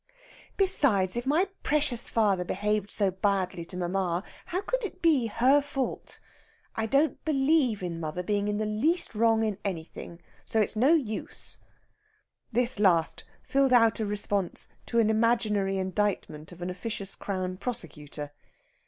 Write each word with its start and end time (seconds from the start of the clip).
"Besides, 0.57 1.15
if 1.15 1.27
my 1.27 1.47
precious 1.61 2.09
father 2.09 2.43
behaved 2.43 2.89
so 2.89 3.11
badly 3.11 3.63
to 3.65 3.77
mamma, 3.77 4.23
how 4.47 4.61
could 4.63 4.83
it 4.83 4.99
be 4.99 5.27
her 5.27 5.61
fault? 5.61 6.19
I 6.75 6.87
don't 6.87 7.23
believe 7.23 7.83
in 7.83 7.99
mother 7.99 8.23
being 8.23 8.57
the 8.57 8.65
least 8.65 9.13
wrong 9.13 9.43
in 9.43 9.59
anything, 9.63 10.19
so 10.43 10.59
it's 10.59 10.75
no 10.75 10.95
use!" 10.95 11.59
This 12.51 12.79
last 12.79 13.25
filled 13.43 13.73
out 13.73 13.99
a 13.99 14.05
response 14.07 14.69
to 14.87 14.97
an 14.97 15.11
imaginary 15.11 15.77
indictment 15.77 16.51
of 16.51 16.63
an 16.63 16.71
officious 16.71 17.13
Crown 17.13 17.57
Prosecutor. 17.57 18.31